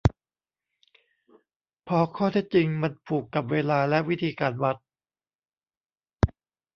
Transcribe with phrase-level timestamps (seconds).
[1.87, 4.75] พอข้อเท็จจริงมันผูกกับเวลาและวิธีการวัด